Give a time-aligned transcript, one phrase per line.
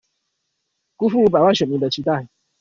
[0.95, 2.27] 辜負五百萬選民的期待